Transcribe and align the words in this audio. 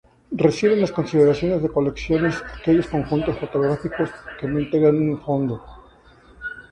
Reciben 0.31 0.79
la 0.81 0.87
consideración 0.87 1.61
de 1.61 1.69
colecciones 1.69 2.41
aquellos 2.59 2.87
conjuntos 2.87 3.37
fotográficos 3.37 4.09
que 4.39 4.47
no 4.47 4.59
integran 4.59 4.95
un 4.95 5.21
fondo. 5.21 5.61